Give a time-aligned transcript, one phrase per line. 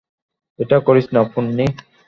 [0.59, 1.65] এটা করিস না, পোন্নি।